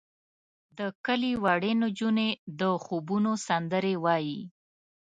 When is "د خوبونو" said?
2.59-3.31